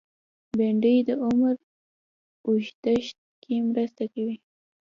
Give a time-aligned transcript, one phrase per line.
[0.57, 1.55] بېنډۍ د عمر
[2.47, 4.35] اوږدښت کې مرسته کوي